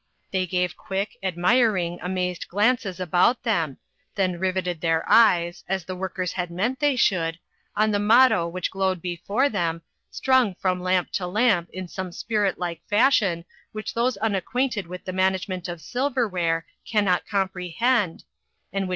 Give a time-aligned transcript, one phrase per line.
[0.31, 3.77] They gave quick, admiring, amazed glances about them,
[4.15, 7.37] then riveted their eyes, as the workers had meant they should,
[7.75, 12.57] on the motto which glowed before them, strung from lamp to lamp in some spirit
[12.57, 18.23] like fashion which those unacquainted with the management of silver ware cannot comprehend,
[18.73, 18.89] and which RECOGNITION.